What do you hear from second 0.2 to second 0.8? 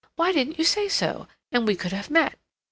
didn't you